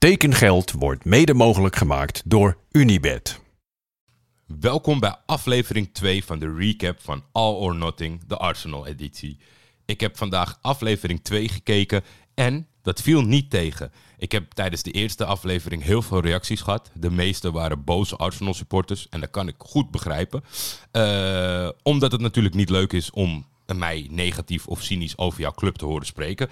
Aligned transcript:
Tekengeld 0.00 0.72
wordt 0.72 1.04
mede 1.04 1.34
mogelijk 1.34 1.76
gemaakt 1.76 2.22
door 2.24 2.56
Unibed. 2.70 3.40
Welkom 4.46 5.00
bij 5.00 5.16
aflevering 5.26 5.94
2 5.94 6.24
van 6.24 6.38
de 6.38 6.54
recap 6.54 7.00
van 7.00 7.24
All 7.32 7.54
or 7.54 7.74
Nothing, 7.74 8.24
de 8.26 8.36
Arsenal-editie. 8.36 9.38
Ik 9.84 10.00
heb 10.00 10.16
vandaag 10.16 10.58
aflevering 10.60 11.22
2 11.22 11.48
gekeken 11.48 12.02
en 12.34 12.66
dat 12.82 13.02
viel 13.02 13.22
niet 13.22 13.50
tegen. 13.50 13.92
Ik 14.18 14.32
heb 14.32 14.52
tijdens 14.52 14.82
de 14.82 14.90
eerste 14.90 15.24
aflevering 15.24 15.82
heel 15.82 16.02
veel 16.02 16.20
reacties 16.20 16.60
gehad. 16.60 16.90
De 16.94 17.10
meeste 17.10 17.52
waren 17.52 17.84
boze 17.84 18.16
Arsenal-supporters 18.16 19.08
en 19.08 19.20
dat 19.20 19.30
kan 19.30 19.48
ik 19.48 19.54
goed 19.58 19.90
begrijpen. 19.90 20.44
Uh, 20.92 21.68
omdat 21.82 22.12
het 22.12 22.20
natuurlijk 22.20 22.54
niet 22.54 22.70
leuk 22.70 22.92
is 22.92 23.10
om 23.10 23.46
mij 23.78 24.06
negatief 24.10 24.66
of 24.66 24.82
cynisch 24.82 25.18
over 25.18 25.40
jouw 25.40 25.52
club 25.52 25.76
te 25.76 25.84
horen 25.84 26.06
spreken. 26.06 26.50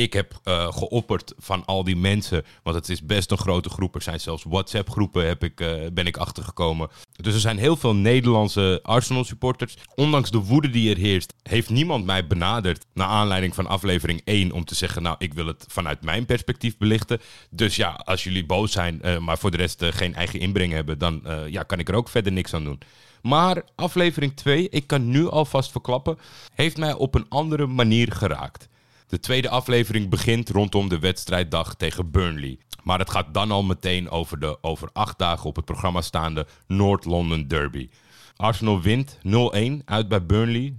Ik 0.00 0.12
heb 0.12 0.40
uh, 0.44 0.72
geopperd 0.72 1.32
van 1.38 1.64
al 1.64 1.84
die 1.84 1.96
mensen, 1.96 2.44
want 2.62 2.76
het 2.76 2.88
is 2.88 3.02
best 3.02 3.30
een 3.30 3.38
grote 3.38 3.68
groep. 3.68 3.94
Er 3.94 4.02
zijn 4.02 4.20
zelfs 4.20 4.44
WhatsApp-groepen, 4.48 5.26
heb 5.26 5.44
ik, 5.44 5.60
uh, 5.60 5.72
ben 5.92 6.06
ik 6.06 6.16
achtergekomen. 6.16 6.88
Dus 7.12 7.34
er 7.34 7.40
zijn 7.40 7.58
heel 7.58 7.76
veel 7.76 7.94
Nederlandse 7.94 8.80
Arsenal-supporters. 8.82 9.76
Ondanks 9.94 10.30
de 10.30 10.38
woede 10.38 10.70
die 10.70 10.90
er 10.90 10.96
heerst, 10.96 11.34
heeft 11.42 11.70
niemand 11.70 12.04
mij 12.04 12.26
benaderd 12.26 12.86
naar 12.94 13.06
aanleiding 13.06 13.54
van 13.54 13.66
aflevering 13.66 14.20
1 14.24 14.52
om 14.52 14.64
te 14.64 14.74
zeggen, 14.74 15.02
nou, 15.02 15.16
ik 15.18 15.34
wil 15.34 15.46
het 15.46 15.64
vanuit 15.68 16.02
mijn 16.02 16.26
perspectief 16.26 16.76
belichten. 16.76 17.20
Dus 17.50 17.76
ja, 17.76 17.90
als 18.04 18.24
jullie 18.24 18.46
boos 18.46 18.72
zijn, 18.72 19.00
uh, 19.04 19.18
maar 19.18 19.38
voor 19.38 19.50
de 19.50 19.56
rest 19.56 19.84
geen 19.84 20.14
eigen 20.14 20.40
inbreng 20.40 20.72
hebben, 20.72 20.98
dan 20.98 21.22
ja, 21.48 21.62
kan 21.62 21.78
ik 21.78 21.88
er 21.88 21.94
ook 21.94 22.08
verder 22.08 22.32
niks 22.32 22.54
aan 22.54 22.64
doen. 22.64 22.80
Maar 23.22 23.62
aflevering 23.74 24.36
2, 24.36 24.68
ik 24.68 24.86
kan 24.86 25.08
nu 25.08 25.28
alvast 25.28 25.70
verklappen, 25.70 26.18
heeft 26.54 26.76
mij 26.76 26.92
op 26.94 27.14
een 27.14 27.28
andere 27.28 27.66
manier 27.66 28.12
geraakt. 28.12 28.68
De 29.06 29.20
tweede 29.20 29.48
aflevering 29.48 30.08
begint 30.08 30.48
rondom 30.48 30.88
de 30.88 30.98
wedstrijddag 30.98 31.74
tegen 31.74 32.10
Burnley. 32.10 32.58
Maar 32.82 32.98
het 32.98 33.10
gaat 33.10 33.34
dan 33.34 33.50
al 33.50 33.62
meteen 33.62 34.10
over 34.10 34.40
de 34.40 34.58
over 34.62 34.88
acht 34.92 35.18
dagen 35.18 35.48
op 35.48 35.56
het 35.56 35.64
programma 35.64 36.00
staande 36.00 36.46
North 36.66 37.04
London 37.04 37.46
Derby. 37.46 37.88
Arsenal 38.36 38.80
wint 38.80 39.18
0-1 39.18 39.84
uit 39.84 40.08
bij 40.08 40.26
Burnley 40.26 40.74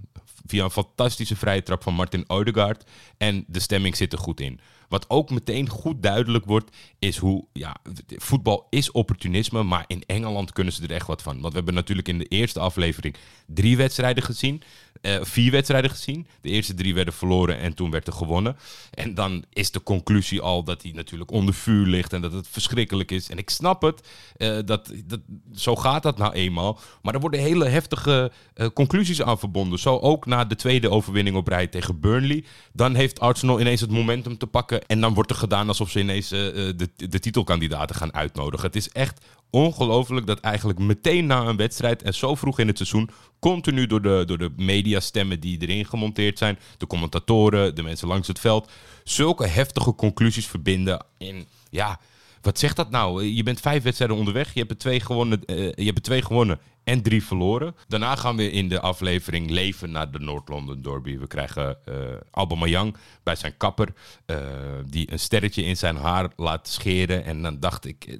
via 0.45 0.63
een 0.63 0.71
fantastische 0.71 1.35
vrije 1.35 1.63
trap 1.63 1.83
van 1.83 1.93
Martin 1.93 2.29
Odegaard. 2.29 2.89
En 3.17 3.43
de 3.47 3.59
stemming 3.59 3.95
zit 3.95 4.13
er 4.13 4.19
goed 4.19 4.39
in. 4.39 4.59
Wat 4.91 5.09
ook 5.09 5.29
meteen 5.29 5.69
goed 5.69 6.03
duidelijk 6.03 6.45
wordt, 6.45 6.75
is 6.99 7.17
hoe 7.17 7.45
ja, 7.53 7.75
voetbal 8.07 8.67
is 8.69 8.91
opportunisme, 8.91 9.63
maar 9.63 9.83
in 9.87 10.03
Engeland 10.05 10.51
kunnen 10.51 10.73
ze 10.73 10.83
er 10.83 10.91
echt 10.91 11.07
wat 11.07 11.21
van. 11.21 11.33
Want 11.33 11.47
we 11.47 11.55
hebben 11.55 11.73
natuurlijk 11.73 12.07
in 12.07 12.17
de 12.17 12.25
eerste 12.25 12.59
aflevering 12.59 13.15
drie 13.45 13.77
wedstrijden 13.77 14.23
gezien, 14.23 14.61
uh, 15.01 15.17
vier 15.21 15.51
wedstrijden 15.51 15.89
gezien. 15.89 16.27
De 16.41 16.49
eerste 16.49 16.73
drie 16.73 16.93
werden 16.93 17.13
verloren 17.13 17.57
en 17.57 17.73
toen 17.73 17.91
werd 17.91 18.07
er 18.07 18.13
gewonnen. 18.13 18.57
En 18.91 19.13
dan 19.13 19.43
is 19.49 19.71
de 19.71 19.83
conclusie 19.83 20.41
al 20.41 20.63
dat 20.63 20.81
hij 20.81 20.91
natuurlijk 20.91 21.31
onder 21.31 21.53
vuur 21.53 21.85
ligt 21.85 22.13
en 22.13 22.21
dat 22.21 22.31
het 22.31 22.47
verschrikkelijk 22.47 23.11
is. 23.11 23.29
En 23.29 23.37
ik 23.37 23.49
snap 23.49 23.81
het, 23.81 24.07
uh, 24.37 24.57
dat, 24.65 24.91
dat, 25.05 25.19
zo 25.53 25.75
gaat 25.75 26.03
dat 26.03 26.17
nou 26.17 26.33
eenmaal. 26.33 26.79
Maar 27.01 27.13
er 27.13 27.19
worden 27.19 27.39
hele 27.39 27.65
heftige 27.65 28.31
uh, 28.55 28.67
conclusies 28.73 29.21
aan 29.21 29.39
verbonden. 29.39 29.79
Zo 29.79 29.97
ook 29.97 30.25
na 30.25 30.45
de 30.45 30.55
tweede 30.55 30.89
overwinning 30.89 31.35
op 31.35 31.47
rij 31.47 31.67
tegen 31.67 31.99
Burnley. 31.99 32.43
Dan 32.73 32.95
heeft 32.95 33.19
Arsenal 33.19 33.59
ineens 33.59 33.81
het 33.81 33.91
momentum 33.91 34.37
te 34.37 34.47
pakken 34.47 34.85
en 34.85 35.01
dan 35.01 35.13
wordt 35.13 35.29
er 35.29 35.35
gedaan 35.35 35.67
alsof 35.67 35.89
ze 35.89 35.99
ineens 35.99 36.29
de, 36.29 36.89
de 36.95 37.19
titelkandidaten 37.19 37.95
gaan 37.95 38.13
uitnodigen. 38.13 38.65
Het 38.65 38.75
is 38.75 38.89
echt 38.89 39.25
ongelooflijk 39.51 40.27
dat 40.27 40.39
eigenlijk 40.39 40.79
meteen 40.79 41.25
na 41.25 41.45
een 41.45 41.55
wedstrijd 41.57 42.01
en 42.01 42.13
zo 42.13 42.35
vroeg 42.35 42.59
in 42.59 42.67
het 42.67 42.77
seizoen 42.77 43.09
continu 43.39 43.87
door 43.87 44.01
de, 44.01 44.23
door 44.25 44.37
de 44.37 44.51
mediastemmen 44.55 45.39
die 45.39 45.61
erin 45.61 45.85
gemonteerd 45.85 46.37
zijn, 46.37 46.59
de 46.77 46.87
commentatoren, 46.87 47.75
de 47.75 47.83
mensen 47.83 48.07
langs 48.07 48.27
het 48.27 48.39
veld, 48.39 48.71
zulke 49.03 49.47
heftige 49.47 49.95
conclusies 49.95 50.47
verbinden. 50.47 51.05
En 51.17 51.45
ja, 51.69 51.99
wat 52.41 52.59
zegt 52.59 52.75
dat 52.75 52.89
nou? 52.89 53.23
Je 53.23 53.43
bent 53.43 53.59
vijf 53.59 53.83
wedstrijden 53.83 54.17
onderweg, 54.17 54.53
je 54.53 54.59
hebt 54.59 54.71
er 54.71 54.77
twee 54.77 54.99
gewonnen, 54.99 55.41
uh, 55.45 55.57
je 55.57 55.85
hebt 55.85 55.97
er 55.97 56.03
twee 56.03 56.21
gewonnen 56.21 56.59
en 56.83 57.01
drie 57.01 57.23
verloren. 57.23 57.75
Daarna 57.87 58.15
gaan 58.15 58.35
we 58.35 58.51
in 58.51 58.69
de 58.69 58.79
aflevering 58.79 59.49
leven 59.49 59.91
naar 59.91 60.11
de 60.11 60.19
Noord-London 60.19 60.81
Derby. 60.81 61.17
We 61.17 61.27
krijgen 61.27 61.77
uh, 61.85 61.95
Aubameyang 62.31 62.95
bij 63.23 63.35
zijn 63.35 63.57
kapper, 63.57 63.93
uh, 64.25 64.37
die 64.85 65.11
een 65.11 65.19
sterretje 65.19 65.63
in 65.63 65.77
zijn 65.77 65.95
haar 65.95 66.29
laat 66.35 66.67
scheren. 66.67 67.25
En 67.25 67.41
dan 67.41 67.59
dacht 67.59 67.85
ik, 67.85 68.19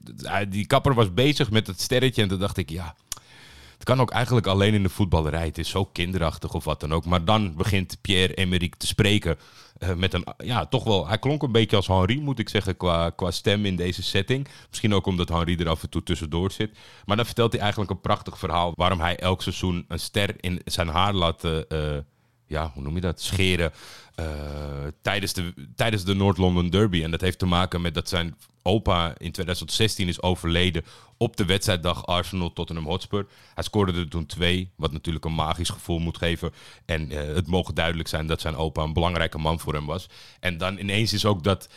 die 0.50 0.68
kapper 0.68 0.94
was 0.94 1.14
bezig 1.14 1.52
met 1.52 1.68
het 1.68 1.82
sterretje 1.82 2.22
en 2.22 2.28
toen 2.28 2.40
dacht 2.40 2.58
ik, 2.58 2.70
ja... 2.70 2.96
Het 3.82 3.90
kan 3.90 4.02
ook 4.02 4.12
eigenlijk 4.12 4.48
alleen 4.48 4.74
in 4.74 4.84
de 4.84 4.90
voetballerij. 4.90 5.46
Het 5.46 5.58
is 5.58 5.70
zo 5.70 5.86
kinderachtig 5.86 6.54
of 6.54 6.64
wat 6.64 6.80
dan 6.80 6.94
ook. 6.94 7.06
Maar 7.06 7.26
dan 7.26 7.56
begint 7.56 7.98
Pierre-Emerick 8.02 8.76
te 8.76 8.88
spreken 8.88 9.38
uh, 9.80 9.94
met 9.94 10.14
een, 10.14 10.26
ja, 10.38 10.66
toch 10.66 10.84
wel, 10.84 11.08
hij 11.08 11.18
klonk 11.18 11.44
een 11.44 11.52
beetje 11.52 11.76
als 11.76 11.88
Henri, 11.88 12.20
moet 12.20 12.40
ik 12.40 12.50
zeggen, 12.50 12.78
qua, 12.78 13.10
qua 13.10 13.32
stem 13.32 13.66
in 13.66 13.76
deze 13.76 14.04
setting. 14.04 14.48
Misschien 14.70 14.94
ook 14.94 15.06
omdat 15.06 15.30
Henri 15.30 15.56
er 15.56 15.70
af 15.70 15.84
en 15.84 15.90
toe 15.90 16.04
tussendoor 16.04 16.52
zit. 16.52 16.78
Maar 17.06 17.16
dan 17.16 17.26
vertelt 17.26 17.52
hij 17.52 17.62
eigenlijk 17.62 17.92
een 17.92 18.02
prachtig 18.02 18.38
verhaal 18.38 18.74
waarom 18.76 19.00
hij 19.00 19.18
elk 19.18 19.42
seizoen 19.42 19.86
een 19.88 20.00
ster 20.00 20.34
in 20.40 20.62
zijn 20.66 20.88
haar 20.88 21.14
laat, 21.14 21.44
uh, 21.44 21.60
ja, 22.48 22.72
hoe 22.74 22.84
noem 22.84 22.96
je 22.96 23.02
dat, 23.02 23.22
scheren 23.22 23.72
tijdens 25.02 25.34
de, 25.34 25.54
tijdens 25.76 26.04
de 26.04 26.14
Noord-London 26.14 26.70
Derby. 26.70 27.04
En 27.04 27.12
dat 27.12 27.22
heeft 27.22 27.40
te 27.40 27.46
maken 27.46 27.82
met 27.82 27.94
dat 27.94 28.10
zijn 28.10 28.36
opa 28.64 29.08
in 29.18 29.32
2016 29.32 30.08
is 30.08 30.22
overleden 30.22 30.84
op 31.22 31.38
de 31.38 31.46
wedstrijddag 31.46 32.06
Arsenal 32.06 32.54
Tottenham 32.54 32.86
Hotspur. 32.86 33.28
Hij 33.54 33.64
scoorde 33.64 33.94
er 33.94 34.10
toen 34.10 34.26
twee, 34.26 34.72
wat 34.76 34.92
natuurlijk 34.92 35.26
een 35.26 35.36
magisch 35.36 35.70
gevoel 35.70 36.00
moet 36.00 36.18
geven. 36.18 36.52
En 36.86 37.12
uh, 37.12 37.20
het 37.20 37.48
mogen 37.48 37.76
duidelijk 37.76 38.10
zijn 38.10 38.28
dat 38.28 38.42
zijn 38.42 38.56
opa 38.56 38.84
een 38.84 38.94
belangrijke 38.94 39.38
man 39.38 39.60
voor 39.60 39.74
hem 39.74 39.86
was. 39.86 40.10
En 40.40 40.58
dan 40.58 40.78
ineens 40.78 41.14
is 41.14 41.26
ook 41.26 41.44
dat, 41.44 41.70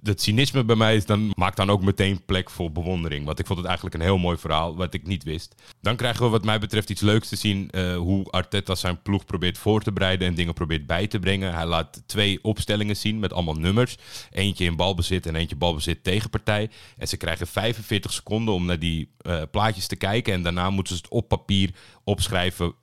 dat, 0.00 0.20
cynisme 0.20 0.64
bij 0.64 0.76
mij 0.76 0.96
is 0.96 1.06
dan, 1.06 1.32
maakt 1.34 1.56
dan 1.56 1.70
ook 1.70 1.82
meteen 1.82 2.24
plek 2.24 2.50
voor 2.50 2.72
bewondering. 2.72 3.24
Want 3.26 3.38
ik 3.38 3.46
vond 3.46 3.58
het 3.58 3.66
eigenlijk 3.66 3.96
een 3.96 4.02
heel 4.02 4.18
mooi 4.18 4.36
verhaal, 4.36 4.76
wat 4.76 4.94
ik 4.94 5.06
niet 5.06 5.24
wist. 5.24 5.54
Dan 5.80 5.96
krijgen 5.96 6.24
we 6.24 6.30
wat 6.30 6.44
mij 6.44 6.58
betreft 6.58 6.90
iets 6.90 7.00
leuks 7.00 7.28
te 7.28 7.36
zien. 7.36 7.68
Uh, 7.70 7.96
hoe 7.96 8.30
Arteta 8.30 8.74
zijn 8.74 9.02
ploeg 9.02 9.24
probeert 9.24 9.58
voor 9.58 9.82
te 9.82 9.92
bereiden 9.92 10.28
en 10.28 10.34
dingen 10.34 10.54
probeert 10.54 10.86
bij 10.86 11.06
te 11.06 11.18
brengen. 11.18 11.54
Hij 11.54 11.66
laat 11.66 12.02
twee 12.06 12.38
opstellingen 12.42 12.96
zien 12.96 13.18
met 13.18 13.32
allemaal 13.32 13.54
nummers. 13.54 13.96
Eentje 14.30 14.64
in 14.64 14.76
balbezit 14.76 15.26
en 15.26 15.34
eentje 15.34 15.56
balbezit 15.56 16.04
tegenpartij. 16.04 16.70
En 16.96 17.08
ze 17.08 17.16
krijgen 17.16 17.46
45 17.46 18.12
seconden 18.12 18.54
om 18.54 18.64
naar 18.64 18.78
die 18.78 18.89
uh, 18.96 19.42
plaatjes 19.50 19.86
te 19.86 19.96
kijken. 19.96 20.32
En 20.32 20.42
daarna 20.42 20.70
moeten 20.70 20.96
ze 20.96 21.02
het 21.02 21.10
op 21.10 21.28
papier 21.28 21.70
opschrijven 22.04 22.74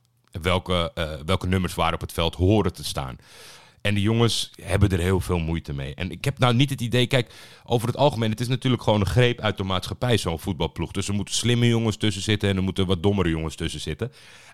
welke, 0.41 0.91
uh, 0.95 1.11
welke 1.25 1.47
nummers 1.47 1.75
waar 1.75 1.93
op 1.93 2.01
het 2.01 2.13
veld 2.13 2.35
horen 2.35 2.73
te 2.73 2.83
staan. 2.83 3.17
En 3.81 3.93
de 3.93 4.01
jongens 4.01 4.51
hebben 4.61 4.89
er 4.89 4.99
heel 4.99 5.19
veel 5.19 5.39
moeite 5.39 5.73
mee. 5.73 5.95
En 5.95 6.11
ik 6.11 6.25
heb 6.25 6.39
nou 6.39 6.53
niet 6.53 6.69
het 6.69 6.81
idee, 6.81 7.07
kijk, 7.07 7.33
over 7.63 7.87
het 7.87 7.97
algemeen, 7.97 8.29
het 8.29 8.39
is 8.39 8.47
natuurlijk 8.47 8.83
gewoon 8.83 8.99
een 8.99 9.05
greep 9.05 9.39
uit 9.39 9.57
de 9.57 9.63
maatschappij, 9.63 10.17
zo'n 10.17 10.39
voetbalploeg. 10.39 10.91
Dus 10.91 11.07
er 11.07 11.13
moeten 11.13 11.35
slimme 11.35 11.67
jongens 11.67 11.97
tussen 11.97 12.21
zitten 12.21 12.49
en 12.49 12.55
er 12.55 12.63
moeten 12.63 12.85
wat 12.85 13.03
dommere 13.03 13.29
jongens 13.29 13.55
tussen 13.55 13.79
zitten. 13.79 14.11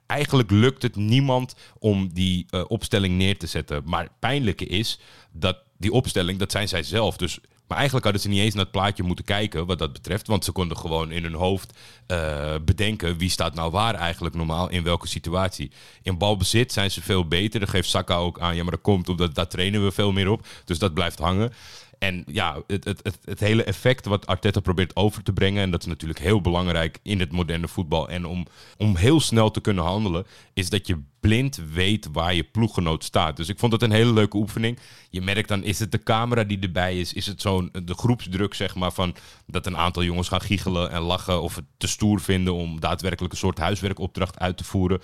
Eigenlijk 0.08 0.52
lukt 0.52 0.81
het 0.81 0.96
niemand 0.96 1.56
om 1.80 2.13
die 2.13 2.46
uh, 2.50 2.63
opstelling 2.68 3.18
neer 3.18 3.38
te 3.38 3.47
zetten. 3.47 3.81
Maar 3.86 4.03
het 4.03 4.19
pijnlijke 4.19 4.66
is 4.66 5.00
dat 5.31 5.58
die 5.78 5.92
opstelling, 5.92 6.40
dat 6.40 6.52
zijn 6.52 6.68
zij 6.68 6.84
zelf. 6.84 7.18
Dus 7.18 7.40
maar 7.74 7.82
eigenlijk 7.82 8.12
hadden 8.12 8.32
ze 8.32 8.38
niet 8.38 8.46
eens 8.46 8.54
naar 8.54 8.64
het 8.64 8.72
plaatje 8.72 9.04
moeten 9.04 9.26
kijken 9.26 9.66
wat 9.66 9.80
dat 9.80 9.94
betreft. 9.94 10.28
Want 10.28 10.46
ze 10.46 10.52
konden 10.52 10.78
gewoon 10.78 11.12
in 11.12 11.24
hun 11.24 11.34
hoofd 11.34 11.78
uh, 12.08 12.56
bedenken 12.66 13.18
wie 13.18 13.30
staat 13.30 13.56
nou 13.56 13.72
waar 13.72 13.96
eigenlijk 13.96 14.36
normaal 14.36 14.70
in 14.70 14.84
welke 14.84 15.08
situatie. 15.08 15.72
In 16.02 16.18
balbezit 16.18 16.72
zijn 16.72 16.92
ze 16.92 17.02
veel 17.02 17.28
beter. 17.28 17.60
Dat 17.60 17.70
geeft 17.70 17.90
Saka 17.90 18.16
ook 18.16 18.40
aan. 18.40 18.56
Ja, 18.56 18.64
maar 18.64 18.72
dat 18.72 18.82
komt 18.82 19.10
omdat 19.10 19.36
daar 19.36 19.48
trainen 19.48 19.84
we 19.84 19.92
veel 19.92 20.12
meer 20.12 20.30
op. 20.30 20.48
Dus 20.66 20.80
dat 20.80 20.94
blijft 20.94 21.20
hangen. 21.20 21.54
En 22.03 22.24
ja, 22.25 22.62
het, 22.68 22.84
het, 22.84 23.19
het, 23.24 23.40
hele 23.40 23.64
effect 23.64 24.06
wat 24.06 24.28
Arteta 24.28 24.59
probeert 24.59 24.96
over 24.96 25.24
te 25.24 25.34
brengen, 25.34 25.64
en 25.64 25.72
dat 25.72 25.81
is 25.81 25.88
natuurlijk 25.88 26.19
heel 26.19 26.41
belangrijk 26.41 27.00
in 27.03 27.19
het 27.19 27.31
moderne 27.31 27.68
voetbal. 27.68 28.09
En 28.09 28.25
om, 28.25 28.46
om 28.78 28.96
heel 28.96 29.19
snel 29.19 29.52
te 29.52 29.62
kunnen 29.62 29.84
handelen, 29.84 30.25
is 30.53 30.69
dat 30.69 30.88
je 30.88 31.02
blind 31.19 31.59
weet 31.74 32.09
waar 32.12 32.34
je 32.34 32.44
ploeggenoot 32.44 33.03
staat. 33.03 33.38
Dus 33.38 33.50
ik 33.50 33.59
vond 33.59 33.72
het 33.72 33.81
een 33.81 33.92
hele 33.92 34.13
leuke 34.13 34.38
oefening. 34.38 34.80
Je 35.09 35.22
merkt 35.22 35.47
dan, 35.47 35.63
is 35.63 35.80
het 35.80 35.92
de 35.92 36.03
camera 36.03 36.44
die 36.44 36.59
erbij 36.59 37.00
is? 37.00 37.13
Is 37.13 37.25
het 37.25 37.42
zo'n 37.42 37.69
de 37.84 37.94
groepsdruk, 37.94 38.53
zeg 38.53 38.75
maar, 38.75 38.92
van 38.92 39.16
dat 39.48 39.66
een 39.66 39.78
aantal 39.78 40.04
jongens 40.04 40.28
gaan 40.28 40.42
giechelen 40.42 40.92
en 40.92 41.01
lachen 41.01 41.42
of 41.42 41.56
het 41.56 41.66
te 41.78 41.88
stoer 41.88 42.22
vinden 42.22 42.54
om 42.54 42.80
daadwerkelijk 42.80 43.33
een 43.33 43.39
soort 43.39 43.57
huiswerkopdracht 43.57 44.39
uit 44.39 44.57
te 44.57 44.63
voeren. 44.63 45.01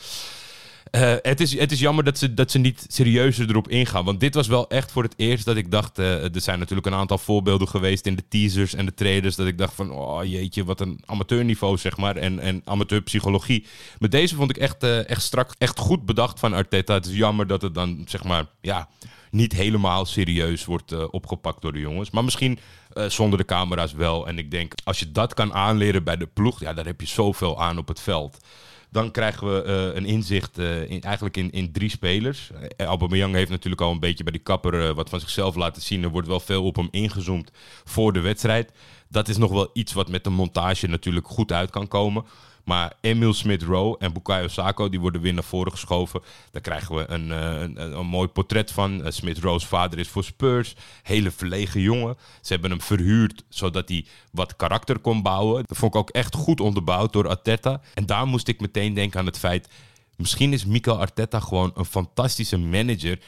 Uh, 0.92 1.14
het, 1.22 1.40
is, 1.40 1.58
het 1.60 1.72
is 1.72 1.80
jammer 1.80 2.04
dat 2.04 2.18
ze, 2.18 2.34
dat 2.34 2.52
ze 2.52 2.58
niet 2.58 2.86
serieuzer 2.88 3.50
erop 3.50 3.68
ingaan. 3.68 4.06
Want 4.06 4.20
dit 4.20 4.36
was 4.36 4.48
wel 4.48 4.70
echt 4.70 4.92
voor 4.92 5.04
het 5.04 5.14
eerst 5.18 5.46
dat 5.46 5.56
ik 5.56 5.72
dacht... 5.72 6.00
Uh, 6.00 6.36
er 6.36 6.42
zijn 6.42 6.60
natuurlijk 6.60 6.88
een 6.88 6.94
aantal 6.94 7.18
voorbeelden 7.18 7.68
geweest 7.68 8.06
in 8.06 8.16
de 8.16 8.28
teasers 8.30 8.74
en 8.74 8.86
de 8.86 8.94
trailers... 8.94 9.36
dat 9.36 9.48
ik 9.48 9.58
dacht 9.58 9.74
van, 9.74 9.92
oh 9.92 10.24
jeetje, 10.24 10.64
wat 10.64 10.82
een 10.82 11.02
amateurniveau 11.06 11.78
zeg 11.78 11.98
maar. 11.98 12.16
En, 12.16 12.40
en 12.40 12.62
amateurpsychologie. 12.66 13.66
Met 14.00 14.12
deze 14.12 14.36
vond 14.36 14.50
ik 14.50 14.58
echt, 14.58 14.84
uh, 14.84 15.10
echt 15.10 15.22
strak, 15.22 15.56
echt 15.58 15.80
goed 15.80 16.06
bedacht 16.06 16.40
van 16.40 16.54
Arteta. 16.54 16.94
Het 16.94 17.06
is 17.06 17.16
jammer 17.16 17.48
dat 17.48 17.62
het 17.62 17.74
dan, 17.74 18.04
zeg 18.06 18.24
maar, 18.24 18.46
ja... 18.62 18.90
niet 19.32 19.54
helemaal 19.54 20.06
serieus 20.06 20.66
wordt 20.66 21.10
opgepakt 21.10 21.62
door 21.62 21.74
de 21.74 21.80
jongens. 21.80 22.10
Maar 22.10 22.24
misschien 22.24 22.60
zonder 23.08 23.38
de 23.38 23.46
camera's 23.46 23.94
wel. 23.94 24.28
En 24.28 24.38
ik 24.38 24.52
denk, 24.52 24.74
als 24.84 25.00
je 25.00 25.12
dat 25.12 25.34
kan 25.34 25.54
aanleren 25.54 26.04
bij 26.04 26.18
de 26.18 26.28
ploeg... 26.28 26.60
ja, 26.60 26.74
daar 26.74 26.86
heb 26.86 27.02
je 27.02 27.08
zoveel 27.08 27.62
aan 27.62 27.78
op 27.78 27.88
het 27.88 28.00
veld. 28.00 28.38
Dan 28.92 29.12
krijgen 29.12 29.54
we 29.54 29.62
eh, 29.62 29.96
een 29.96 30.06
inzicht 30.06 30.58
eh, 30.58 30.90
in, 30.90 31.02
eigenlijk 31.02 31.38
in, 31.38 31.52
in 31.52 31.72
drie 31.72 31.90
spelers. 31.90 32.52
Uh, 32.78 32.88
Aubameyang 32.88 33.34
heeft 33.34 33.50
natuurlijk 33.50 33.82
al 33.82 33.92
een 33.92 34.00
beetje 34.00 34.24
bij 34.24 34.32
die 34.32 34.42
kapper 34.42 34.94
wat 34.94 35.10
van 35.10 35.20
zichzelf 35.20 35.56
laten 35.56 35.82
zien. 35.82 36.04
Er 36.04 36.10
wordt 36.10 36.28
wel 36.28 36.40
veel 36.40 36.64
op 36.64 36.76
hem 36.76 36.88
ingezoomd 36.92 37.52
voor 37.84 38.14
de 38.14 38.20
wedstrijd. 38.20 38.72
Dat 39.08 39.28
is 39.28 39.38
nog 39.38 39.52
wel 39.52 39.70
iets 39.74 39.94
wat 39.94 40.10
met 40.10 40.24
de 40.24 40.30
montage 40.30 40.88
natuurlijk 40.88 41.28
goed 41.28 41.52
uit 41.52 41.70
kan 41.70 41.88
komen. 41.88 42.24
Maar 42.70 42.94
Emil 43.02 43.34
Smith-Rowe 43.34 43.98
en 43.98 44.14
Bukayo 44.14 44.48
Sako 44.48 44.90
die 44.90 45.00
worden 45.00 45.22
weer 45.22 45.34
naar 45.34 45.44
voren 45.44 45.72
geschoven. 45.72 46.22
Daar 46.52 46.62
krijgen 46.62 46.96
we 46.96 47.10
een, 47.10 47.32
eh, 47.32 47.62
een, 47.62 47.98
een 47.98 48.06
mooi 48.06 48.28
portret 48.28 48.72
van. 48.72 49.00
Uh, 49.00 49.12
Smith-Rowe's 49.12 49.66
vader 49.66 50.00
is 50.00 50.08
voor 50.08 50.24
Spurs. 50.24 50.76
Hele 51.04 51.32
verlegen 51.32 51.82
jongen. 51.82 52.18
Ze 52.42 52.54
hebben 52.54 52.70
hem 52.70 52.82
verhuurd 52.82 53.44
zodat 53.50 53.90
hij 53.90 54.06
wat 54.32 54.56
karakter 54.56 55.00
kon 55.00 55.22
bouwen. 55.22 55.64
Dat 55.68 55.78
vond 55.78 55.94
ik 55.94 56.00
ook 56.00 56.10
echt 56.10 56.36
goed 56.36 56.60
onderbouwd 56.60 57.14
door 57.14 57.28
Arteta. 57.28 57.82
En 57.94 58.06
daar 58.06 58.28
moest 58.28 58.48
ik 58.48 58.62
meteen 58.62 58.94
denken 58.94 59.20
aan 59.20 59.26
het 59.26 59.40
feit... 59.40 59.68
Misschien 60.16 60.54
is 60.54 60.66
Mikel 60.66 61.00
Arteta 61.00 61.40
gewoon 61.40 61.72
een 61.76 61.86
fantastische 61.86 62.58
manager 62.58 63.20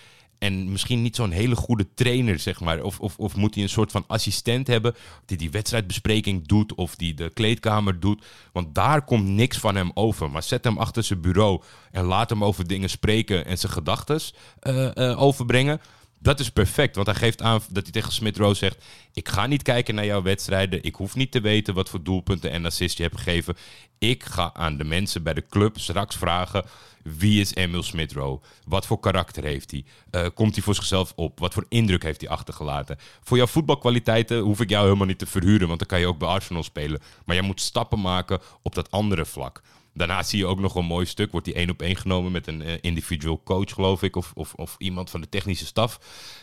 en 0.42 0.72
misschien 0.72 1.02
niet 1.02 1.16
zo'n 1.16 1.32
hele 1.32 1.56
goede 1.56 1.94
trainer, 1.94 2.40
zeg 2.40 2.60
maar. 2.60 2.82
Of, 2.84 3.00
of, 3.00 3.18
of 3.18 3.36
moet 3.36 3.54
hij 3.54 3.64
een 3.64 3.70
soort 3.70 3.92
van 3.92 4.04
assistent 4.08 4.68
hebben 4.68 4.96
die 5.26 5.38
die 5.38 5.52
wedstrijdbespreking 5.52 6.48
doet 6.48 6.74
of 6.74 6.96
die 6.96 7.14
de 7.14 7.32
kleedkamer 7.34 8.00
doet. 8.00 8.26
Want 8.52 8.76
daar 8.76 9.02
komt 9.06 9.28
niks 9.28 9.58
van 9.58 9.76
hem 9.76 9.92
over. 9.94 10.32
Maar 10.32 10.44
zet 10.44 10.64
hem 10.64 10.78
achter 10.78 11.04
zijn 11.04 11.22
bureau 11.22 11.62
en 11.92 12.06
laat 12.06 12.30
hem 12.30 12.44
over 12.44 12.68
dingen 12.68 12.90
spreken 12.90 13.46
en 13.46 13.58
zijn 13.58 13.72
gedachten 13.72 14.20
uh, 14.62 14.90
uh, 14.96 15.22
overbrengen. 15.22 15.82
Dat 16.24 16.40
is 16.40 16.50
perfect, 16.50 16.96
want 16.96 17.08
hij 17.08 17.16
geeft 17.16 17.42
aan 17.42 17.62
dat 17.70 17.84
hij 17.84 17.92
tegen 17.92 18.12
Smith 18.12 18.38
Rowe 18.38 18.54
zegt: 18.54 18.84
Ik 19.14 19.30
ga 19.30 19.48
niet 19.48 19.62
kijken 19.62 19.96
naar 19.96 20.06
jouw 20.06 20.22
wedstrijden. 20.22 20.84
Ik 20.84 20.96
hoef 20.96 21.16
niet 21.16 21.32
te 21.32 21.42
weten 21.42 21.74
wat 21.74 21.90
voor 21.90 22.04
doelpunten 22.04 22.52
en 22.52 22.66
assists 22.66 22.98
je 22.98 23.04
hebt 23.04 23.18
gegeven. 23.18 23.56
Ik 23.98 24.24
ga 24.24 24.54
aan 24.54 24.78
de 24.78 24.84
mensen 24.84 25.24
bij 25.24 25.34
de 25.34 25.46
club 25.50 25.80
straks 25.80 26.16
vragen: 26.16 26.66
wie 27.04 27.42
is 27.42 27.56
Emil 27.56 27.84
Smith 27.84 28.12
Rowe? 28.12 28.40
Wat 28.66 28.86
voor 28.86 29.00
karakter 29.00 29.44
heeft 29.44 29.72
hij? 29.72 29.86
Uh, 30.12 30.28
komt 30.34 30.56
hij 30.56 30.64
voor 30.64 30.76
zichzelf 30.76 31.14
op? 31.16 31.40
Wat 31.40 31.54
voor 31.54 31.66
indruk 31.70 32.04
heeft 32.04 32.22
hij 32.22 32.30
achtergelaten? 32.30 32.98
Voor 33.24 33.38
jouw 33.38 33.48
voetbalkwaliteiten 33.48 34.40
hoef 34.40 34.60
ik 34.60 34.70
jou 34.70 34.84
helemaal 34.84 35.08
niet 35.08 35.20
te 35.20 35.26
verhuren, 35.26 35.68
want 35.68 35.80
dan 35.80 35.88
kan 35.88 36.00
je 36.00 36.08
ook 36.08 36.18
bij 36.18 36.28
Arsenal 36.28 36.64
spelen. 36.64 37.02
Maar 37.26 37.36
jij 37.36 37.46
moet 37.46 37.62
stappen 37.62 38.02
maken 38.02 38.40
op 38.62 38.76
dat 38.76 38.92
andere 38.92 39.26
vlak. 39.26 39.62
Daarna 39.94 40.24
zie 40.24 40.40
je 40.40 40.46
ook 40.46 40.60
nog 40.60 40.76
een 40.76 40.86
mooi 40.86 41.06
stuk. 41.06 41.32
Wordt 41.32 41.46
die 41.46 41.56
één 41.56 41.70
op 41.70 41.82
één 41.82 41.96
genomen 41.96 42.32
met 42.32 42.48
een 42.48 42.62
uh, 42.62 42.74
individual 42.82 43.42
coach, 43.44 43.74
geloof 43.74 44.04
ik. 44.04 44.16
Of, 44.16 44.32
of, 44.36 44.54
of 44.54 44.76
iemand 44.78 45.10
van 45.10 45.22
de 45.22 45.30
technische 45.30 45.66
staf. 45.66 46.00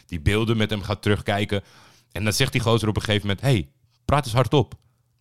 Die 0.07 0.21
beelden 0.21 0.57
met 0.57 0.71
hem 0.71 0.83
gaat 0.83 1.03
terugkijken. 1.03 1.63
En 2.13 2.25
dan 2.25 2.33
zegt 2.33 2.53
die 2.53 2.61
gozer 2.61 2.89
op 2.89 2.97
een 2.97 3.03
gegeven 3.03 3.27
moment... 3.27 3.47
hey, 3.47 3.69
praat 4.05 4.25
eens 4.25 4.35
hardop. 4.35 4.75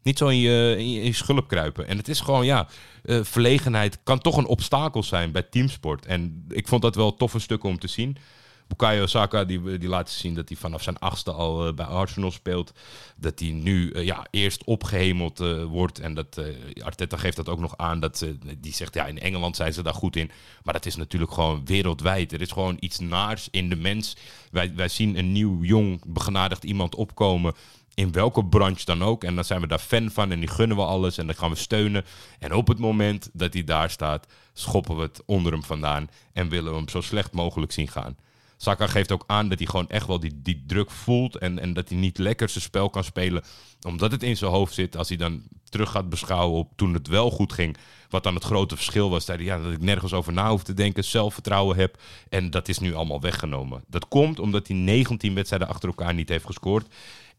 Niet 0.04 0.18
zo 0.18 0.28
in 0.28 0.38
je, 0.38 0.76
in 0.78 0.90
je, 0.90 1.14
schulp 1.14 1.48
kruipen. 1.48 1.88
En 1.88 1.98
het 1.98 2.08
is 2.08 2.20
gewoon, 2.20 2.46
ja, 2.46 2.68
uh, 3.04 3.24
verlegenheid 3.24 4.00
kan 4.04 4.20
toch 4.20 4.38
een 4.38 4.46
obstakel 4.46 5.04
zijn 5.04 5.32
bij 5.32 5.42
teamsport. 5.42 6.06
En 6.06 6.46
ik 6.50 6.68
vond 6.68 6.82
dat 6.82 6.96
wel 6.96 7.16
toffe 7.16 7.40
stukken 7.40 7.70
om 7.70 7.80
te 7.80 7.88
zien. 7.88 8.18
Bukayo 8.68 9.06
Saka 9.06 9.44
die, 9.44 9.78
die 9.78 9.90
laat 9.90 10.10
zien 10.10 10.36
dat 10.36 10.50
hij 10.50 10.58
vanaf 10.58 10.84
zijn 10.84 11.00
achtste 11.00 11.32
al 11.32 11.68
uh, 11.68 11.74
bij 11.74 11.86
Arsenal 11.86 12.32
speelt. 12.32 12.72
Dat 13.16 13.40
hij 13.40 13.52
nu 13.52 13.92
uh, 13.92 14.06
ja, 14.06 14.28
eerst 14.32 14.64
opgehemeld 14.64 15.42
uh, 15.42 15.64
wordt. 15.64 16.00
En 16.00 16.14
dat 16.14 16.42
Arteta 16.84 17.18
geeft 17.18 17.36
dat 17.36 17.50
ook 17.50 17.60
nog 17.60 17.78
aan. 17.78 18.00
Dat, 18.00 18.26
die 18.58 18.74
zegt 18.74 18.94
ja, 18.94 19.06
in 19.06 19.20
Engeland 19.20 19.56
zijn 19.56 19.74
ze 19.74 19.84
daar 19.84 19.94
goed 19.94 20.16
in. 20.16 20.32
Maar 20.64 20.74
dat 20.74 20.86
is 20.86 20.96
natuurlijk 20.96 21.32
gewoon 21.32 21.66
wereldwijd. 21.66 22.34
Er 22.34 22.42
is 22.42 22.52
gewoon 22.52 22.78
iets 22.80 23.00
naars 23.00 23.48
in 23.52 23.70
de 23.70 23.76
mens. 23.76 24.16
Wij, 24.52 24.76
wij 24.76 24.88
zien 24.90 25.18
een 25.18 25.32
nieuw, 25.32 25.64
jong, 25.64 26.02
begenadigd 26.06 26.64
iemand 26.64 26.96
opkomen 26.96 27.54
in 27.98 28.12
welke 28.12 28.46
branche 28.46 28.86
dan 28.86 29.04
ook. 29.04 29.24
En 29.24 29.36
dan 29.36 29.44
zijn 29.44 29.62
we 29.62 29.68
daar 29.68 29.80
fan 29.80 30.12
van 30.12 30.32
en 30.32 30.40
die 30.40 30.50
gunnen 30.50 30.78
we 30.78 30.84
alles 30.84 31.18
en 31.18 31.26
dan 31.26 31.36
gaan 31.36 31.50
we 31.50 31.56
steunen. 31.56 32.06
En 32.40 32.54
op 32.54 32.68
het 32.68 32.80
moment 32.80 33.30
dat 33.34 33.54
hij 33.54 33.64
daar 33.64 33.90
staat, 33.90 34.28
schoppen 34.54 34.96
we 34.96 35.02
het 35.02 35.22
onder 35.26 35.52
hem 35.52 35.64
vandaan 35.64 36.10
en 36.34 36.50
willen 36.50 36.72
we 36.72 36.78
hem 36.78 36.90
zo 36.90 37.02
slecht 37.02 37.34
mogelijk 37.34 37.72
zien 37.72 37.88
gaan. 37.88 38.18
Saka 38.58 38.88
geeft 38.88 39.12
ook 39.12 39.24
aan 39.28 39.50
dat 39.50 39.58
hij 39.58 39.68
gewoon 39.68 39.90
echt 39.90 40.08
wel 40.08 40.20
die, 40.20 40.64
druk 40.68 40.92
voelt 40.92 41.36
en, 41.36 41.60
en 41.60 41.74
dat 41.74 41.90
hij 41.90 41.98
niet 41.98 42.18
lekker 42.18 42.50
zijn 42.50 42.64
spel 42.64 42.90
kan 42.90 43.04
spelen. 43.04 43.44
Omdat 43.82 44.12
het 44.12 44.24
in 44.24 44.38
zijn 44.38 44.52
hoofd 44.52 44.74
zit. 44.74 44.98
Als 44.98 45.08
hij 45.08 45.18
dan 45.18 45.44
terug 45.70 45.92
gaat 45.92 46.10
beschouwen 46.10 46.60
op 46.60 46.72
toen 46.76 46.94
het 46.94 47.08
wel 47.08 47.32
goed 47.32 47.54
ging. 47.54 47.78
Wat 48.10 48.24
dan 48.24 48.36
het 48.36 48.44
grote 48.44 48.76
verschil 48.76 49.10
was. 49.10 49.26
Dat, 49.26 49.40
ja, 49.40 49.58
dat 49.58 49.72
ik 49.72 49.82
nergens 49.82 50.14
over 50.14 50.34
na 50.34 50.50
hoef 50.50 50.64
te 50.64 50.74
denken. 50.74 51.04
Zelfvertrouwen 51.04 51.78
heb. 51.78 51.98
En 52.30 52.50
dat 52.50 52.68
is 52.68 52.80
nu 52.80 52.94
allemaal 52.94 53.22
weggenomen. 53.22 53.84
Dat 53.88 54.08
komt 54.08 54.40
omdat 54.40 54.68
hij 54.68 54.78
19 54.78 55.34
wedstrijden 55.34 55.68
achter 55.68 55.90
elkaar 55.90 56.14
niet 56.14 56.30
heeft 56.30 56.46
gescoord. 56.46 56.88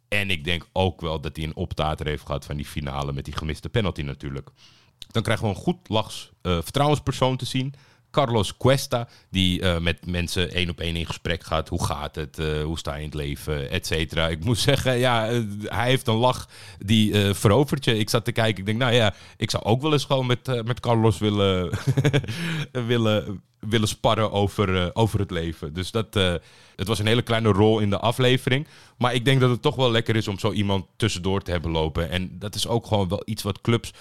En 0.09 0.31
ik 0.31 0.45
denk 0.45 0.69
ook 0.73 1.01
wel 1.01 1.21
dat 1.21 1.37
hij 1.37 1.45
een 1.45 1.57
optater 1.57 2.07
heeft 2.07 2.27
gehad 2.27 2.45
van 2.45 2.57
die 2.57 2.67
finale 2.67 3.13
met 3.13 3.25
die 3.25 3.37
gemiste 3.37 3.69
penalty 3.69 4.03
natuurlijk. 4.03 4.51
Dan 5.11 5.23
krijgen 5.23 5.45
we 5.45 5.55
een 5.55 5.61
goed 5.61 5.89
lachs 5.89 6.31
uh, 6.43 6.59
vertrouwenspersoon 6.63 7.37
te 7.37 7.45
zien. 7.45 7.75
Carlos 8.19 8.57
Cuesta, 8.57 9.09
die 9.31 9.63
uh, 9.63 9.79
met 9.79 10.07
mensen 10.07 10.51
één 10.53 10.71
op 10.71 10.81
één 10.81 10.97
in 10.97 11.07
gesprek 11.07 11.45
gaat. 11.45 11.69
Hoe 11.69 11.85
gaat 11.85 12.15
het? 12.15 12.39
Uh, 12.39 12.63
hoe 12.63 12.79
sta 12.79 12.95
je 12.95 12.99
in 12.99 13.05
het 13.05 13.15
leven? 13.15 13.71
Et 13.71 13.87
cetera. 13.87 14.29
Ik 14.29 14.45
moet 14.45 14.59
zeggen, 14.69 14.99
ja, 14.99 15.31
uh, 15.31 15.43
hij 15.63 15.89
heeft 15.89 16.07
een 16.07 16.15
lach 16.15 16.49
die 16.79 17.35
verovert 17.35 17.85
je. 17.85 17.99
Ik 17.99 18.11
zat 18.11 18.25
te 18.25 18.33
kijken, 18.33 18.59
ik 18.59 18.67
denk, 18.67 18.79
nou 18.79 18.93
ja, 18.93 19.15
ik 19.37 19.51
zou 19.51 19.65
ook 19.65 19.83
wel 19.83 19.93
eens 19.93 20.05
gewoon 20.05 20.27
met, 20.27 20.65
met 20.65 20.81
Carlos 20.81 21.19
willen, 21.19 21.71
willen, 22.93 23.43
willen 23.59 23.89
sparren 23.89 24.33
over, 24.33 24.95
over 24.95 25.19
het 25.19 25.31
leven. 25.31 25.73
Dus 25.73 25.91
dat, 25.91 26.15
het 26.77 26.87
was 26.87 26.99
een 26.99 27.07
hele 27.07 27.23
kleine 27.23 27.49
rol 27.49 27.79
in 27.79 27.91
de 27.91 27.99
aflevering. 27.99 28.67
Maar 28.97 29.15
ik 29.15 29.25
denk 29.25 29.41
dat 29.41 29.51
het 29.51 29.63
toch 29.63 29.77
wel 29.77 29.91
lekker 29.91 30.17
is 30.17 30.29
om 30.29 30.39
zo 30.39 30.53
iemand 30.53 30.87
tussendoor 30.97 31.43
te 31.43 31.51
hebben 31.51 31.71
lopen. 31.71 32.11
En 32.11 32.39
dat 32.39 32.55
is 32.55 32.67
ook 32.67 32.87
gewoon 32.87 33.09
wel 33.09 33.23
iets 33.25 33.43
wat 33.43 33.61
clubs 33.61 33.93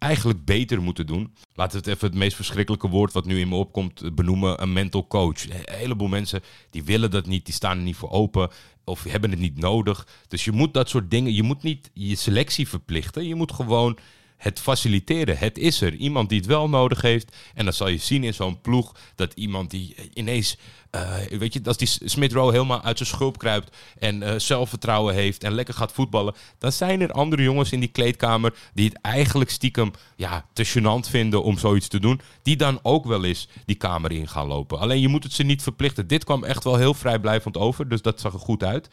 eigenlijk 0.00 0.44
beter 0.44 0.82
moeten 0.82 1.06
doen. 1.06 1.34
Laten 1.54 1.72
we 1.72 1.78
het 1.78 1.96
even 1.96 2.08
het 2.08 2.18
meest 2.18 2.36
verschrikkelijke 2.36 2.88
woord 2.88 3.12
wat 3.12 3.24
nu 3.24 3.40
in 3.40 3.48
me 3.48 3.54
opkomt 3.54 4.14
benoemen. 4.14 4.62
Een 4.62 4.72
mental 4.72 5.06
coach. 5.06 5.44
Een 5.44 5.76
heleboel 5.76 6.08
mensen 6.08 6.42
die 6.70 6.84
willen 6.84 7.10
dat 7.10 7.26
niet. 7.26 7.44
Die 7.44 7.54
staan 7.54 7.76
er 7.76 7.82
niet 7.82 7.96
voor 7.96 8.10
open. 8.10 8.50
Of 8.84 9.04
hebben 9.04 9.30
het 9.30 9.38
niet 9.38 9.58
nodig. 9.58 10.06
Dus 10.28 10.44
je 10.44 10.52
moet 10.52 10.74
dat 10.74 10.88
soort 10.88 11.10
dingen. 11.10 11.34
Je 11.34 11.42
moet 11.42 11.62
niet 11.62 11.90
je 11.94 12.14
selectie 12.14 12.68
verplichten. 12.68 13.26
Je 13.26 13.34
moet 13.34 13.52
gewoon 13.52 13.98
het 14.40 14.60
faciliteren. 14.60 15.38
Het 15.38 15.58
is 15.58 15.80
er. 15.80 15.94
Iemand 15.94 16.28
die 16.28 16.38
het 16.38 16.46
wel 16.46 16.68
nodig 16.68 17.00
heeft. 17.00 17.36
En 17.54 17.64
dan 17.64 17.74
zal 17.74 17.88
je 17.88 17.98
zien 17.98 18.24
in 18.24 18.34
zo'n 18.34 18.60
ploeg 18.60 18.94
dat 19.14 19.32
iemand 19.34 19.70
die 19.70 19.94
ineens. 20.14 20.56
Uh, 20.94 21.38
weet 21.38 21.52
je, 21.52 21.60
als 21.64 21.76
die 21.76 21.88
Smith 22.04 22.32
Rowe 22.32 22.52
helemaal 22.52 22.82
uit 22.82 22.96
zijn 22.96 23.08
schulp 23.08 23.38
kruipt. 23.38 23.76
en 23.98 24.22
uh, 24.22 24.34
zelfvertrouwen 24.36 25.14
heeft. 25.14 25.44
en 25.44 25.52
lekker 25.52 25.74
gaat 25.74 25.92
voetballen. 25.92 26.34
dan 26.58 26.72
zijn 26.72 27.00
er 27.00 27.12
andere 27.12 27.42
jongens 27.42 27.72
in 27.72 27.80
die 27.80 27.88
kleedkamer. 27.88 28.54
die 28.74 28.88
het 28.88 28.98
eigenlijk 29.00 29.50
stiekem 29.50 29.90
ja, 30.16 30.46
te 30.52 30.66
gênant 30.66 31.10
vinden 31.10 31.42
om 31.42 31.58
zoiets 31.58 31.88
te 31.88 32.00
doen. 32.00 32.20
die 32.42 32.56
dan 32.56 32.78
ook 32.82 33.04
wel 33.04 33.24
eens 33.24 33.48
die 33.64 33.76
kamer 33.76 34.12
in 34.12 34.28
gaan 34.28 34.46
lopen. 34.46 34.78
Alleen 34.78 35.00
je 35.00 35.08
moet 35.08 35.22
het 35.22 35.32
ze 35.32 35.42
niet 35.42 35.62
verplichten. 35.62 36.06
Dit 36.06 36.24
kwam 36.24 36.44
echt 36.44 36.64
wel 36.64 36.76
heel 36.76 36.94
vrijblijvend 36.94 37.56
over. 37.56 37.88
Dus 37.88 38.02
dat 38.02 38.20
zag 38.20 38.32
er 38.32 38.38
goed 38.38 38.64
uit. 38.64 38.88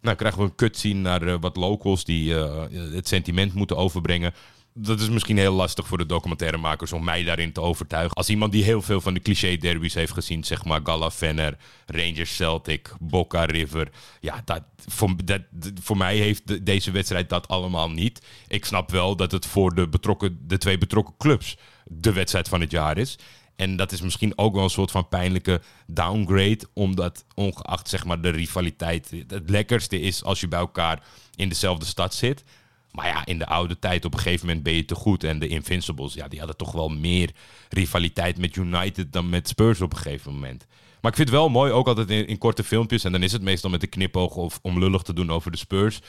Nou, 0.00 0.16
krijgen 0.16 0.40
we 0.40 0.46
een 0.46 0.54
cut 0.54 0.76
zien 0.76 1.02
naar 1.02 1.22
uh, 1.22 1.34
wat 1.40 1.56
locals 1.56 2.04
die 2.04 2.34
het 2.34 3.08
sentiment 3.08 3.54
moeten 3.54 3.76
overbrengen 3.76 4.34
dat 4.74 5.00
is 5.00 5.08
misschien 5.08 5.36
heel 5.36 5.52
lastig 5.52 5.86
voor 5.86 5.98
de 5.98 6.06
documentairemakers 6.06 6.92
om 6.92 7.04
mij 7.04 7.24
daarin 7.24 7.52
te 7.52 7.60
overtuigen. 7.60 8.16
Als 8.16 8.28
iemand 8.28 8.52
die 8.52 8.64
heel 8.64 8.82
veel 8.82 9.00
van 9.00 9.14
de 9.14 9.20
cliché 9.20 9.56
derbies 9.56 9.94
heeft 9.94 10.12
gezien, 10.12 10.44
zeg 10.44 10.64
maar 10.64 10.80
Gala 10.84 11.10
Venner, 11.10 11.56
Rangers 11.86 12.36
Celtic, 12.36 12.94
Boca 13.00 13.44
River. 13.44 13.88
Ja, 14.20 14.42
dat, 14.44 14.62
voor, 14.86 15.14
dat, 15.24 15.42
voor 15.80 15.96
mij 15.96 16.16
heeft 16.16 16.66
deze 16.66 16.90
wedstrijd 16.90 17.28
dat 17.28 17.48
allemaal 17.48 17.90
niet. 17.90 18.26
Ik 18.48 18.64
snap 18.64 18.90
wel 18.90 19.16
dat 19.16 19.32
het 19.32 19.46
voor 19.46 19.74
de, 19.74 19.88
betrokken, 19.88 20.38
de 20.46 20.58
twee 20.58 20.78
betrokken 20.78 21.14
clubs 21.18 21.56
de 21.84 22.12
wedstrijd 22.12 22.48
van 22.48 22.60
het 22.60 22.70
jaar 22.70 22.98
is. 22.98 23.18
En 23.56 23.76
dat 23.76 23.92
is 23.92 24.00
misschien 24.00 24.38
ook 24.38 24.54
wel 24.54 24.64
een 24.64 24.70
soort 24.70 24.90
van 24.90 25.08
pijnlijke 25.08 25.60
downgrade. 25.86 26.60
Omdat 26.72 27.24
ongeacht 27.34 27.88
zeg 27.88 28.04
maar, 28.04 28.20
de 28.20 28.28
rivaliteit 28.28 29.10
het 29.28 29.50
lekkerste 29.50 30.00
is 30.00 30.24
als 30.24 30.40
je 30.40 30.48
bij 30.48 30.58
elkaar 30.58 31.02
in 31.34 31.48
dezelfde 31.48 31.86
stad 31.86 32.14
zit. 32.14 32.44
Maar 32.92 33.06
ja, 33.06 33.26
in 33.26 33.38
de 33.38 33.46
oude 33.46 33.78
tijd 33.78 34.04
op 34.04 34.14
een 34.14 34.20
gegeven 34.20 34.46
moment 34.46 34.64
ben 34.64 34.74
je 34.74 34.84
te 34.84 34.94
goed. 34.94 35.24
En 35.24 35.38
de 35.38 35.48
Invincibles, 35.48 36.14
ja, 36.14 36.28
die 36.28 36.38
hadden 36.38 36.56
toch 36.56 36.72
wel 36.72 36.88
meer 36.88 37.30
rivaliteit 37.68 38.38
met 38.38 38.56
United 38.56 39.12
dan 39.12 39.28
met 39.28 39.48
Spurs 39.48 39.80
op 39.80 39.92
een 39.92 39.98
gegeven 39.98 40.32
moment. 40.32 40.66
Maar 41.00 41.10
ik 41.10 41.16
vind 41.16 41.28
het 41.28 41.38
wel 41.38 41.48
mooi, 41.48 41.72
ook 41.72 41.86
altijd 41.86 42.10
in, 42.10 42.26
in 42.26 42.38
korte 42.38 42.64
filmpjes. 42.64 43.04
En 43.04 43.12
dan 43.12 43.22
is 43.22 43.32
het 43.32 43.42
meestal 43.42 43.70
met 43.70 43.80
de 43.80 43.86
knipoog 43.86 44.34
of 44.34 44.58
om 44.62 44.78
lullig 44.78 45.02
te 45.02 45.12
doen 45.12 45.30
over 45.30 45.50
de 45.50 45.56
Spurs. 45.56 46.00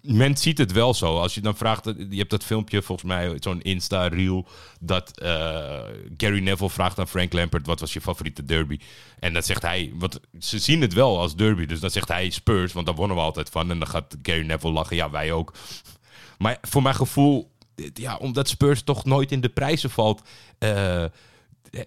Men 0.00 0.36
ziet 0.36 0.58
het 0.58 0.72
wel 0.72 0.94
zo. 0.94 1.18
Als 1.18 1.34
je 1.34 1.40
dan 1.40 1.56
vraagt, 1.56 1.84
je 1.84 2.16
hebt 2.16 2.30
dat 2.30 2.44
filmpje 2.44 2.82
volgens 2.82 3.08
mij, 3.08 3.36
zo'n 3.40 3.62
Insta-reel, 3.62 4.46
dat 4.80 5.22
uh, 5.22 5.28
Gary 6.16 6.40
Neville 6.40 6.70
vraagt 6.70 6.98
aan 6.98 7.08
Frank 7.08 7.32
Lampard, 7.32 7.66
wat 7.66 7.80
was 7.80 7.92
je 7.92 8.00
favoriete 8.00 8.44
derby? 8.44 8.78
En 9.18 9.32
dan 9.32 9.42
zegt 9.42 9.62
hij, 9.62 9.92
want 9.94 10.20
ze 10.38 10.58
zien 10.58 10.80
het 10.80 10.92
wel 10.92 11.18
als 11.18 11.36
derby, 11.36 11.66
dus 11.66 11.80
dan 11.80 11.90
zegt 11.90 12.08
hij 12.08 12.30
Spurs, 12.30 12.72
want 12.72 12.86
daar 12.86 12.94
wonnen 12.94 13.16
we 13.16 13.22
altijd 13.22 13.48
van. 13.48 13.70
En 13.70 13.78
dan 13.78 13.88
gaat 13.88 14.16
Gary 14.22 14.46
Neville 14.46 14.72
lachen, 14.72 14.96
ja 14.96 15.10
wij 15.10 15.32
ook. 15.32 15.52
Maar 16.42 16.58
voor 16.62 16.82
mijn 16.82 16.94
gevoel, 16.94 17.50
ja, 17.94 18.16
omdat 18.16 18.48
Spurs 18.48 18.82
toch 18.82 19.04
nooit 19.04 19.32
in 19.32 19.40
de 19.40 19.48
prijzen 19.48 19.90
valt, 19.90 20.22
uh, 20.58 21.04